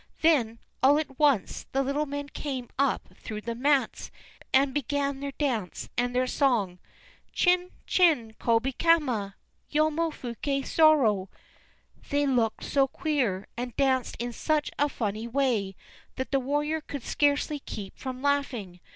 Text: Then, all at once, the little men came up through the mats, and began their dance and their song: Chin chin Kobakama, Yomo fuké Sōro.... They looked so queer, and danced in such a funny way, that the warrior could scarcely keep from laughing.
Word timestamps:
Then, 0.23 0.57
all 0.81 0.97
at 0.97 1.19
once, 1.19 1.67
the 1.73 1.83
little 1.83 2.07
men 2.07 2.27
came 2.27 2.69
up 2.79 3.09
through 3.17 3.41
the 3.41 3.53
mats, 3.53 4.09
and 4.51 4.73
began 4.73 5.19
their 5.19 5.33
dance 5.33 5.89
and 5.95 6.15
their 6.15 6.25
song: 6.25 6.79
Chin 7.33 7.69
chin 7.85 8.33
Kobakama, 8.39 9.35
Yomo 9.71 10.09
fuké 10.09 10.61
Sōro.... 10.61 11.27
They 12.09 12.25
looked 12.25 12.63
so 12.63 12.87
queer, 12.87 13.45
and 13.55 13.75
danced 13.77 14.15
in 14.17 14.33
such 14.33 14.71
a 14.79 14.89
funny 14.89 15.27
way, 15.27 15.75
that 16.15 16.31
the 16.31 16.39
warrior 16.39 16.81
could 16.81 17.03
scarcely 17.03 17.59
keep 17.59 17.95
from 17.95 18.23
laughing. 18.23 18.79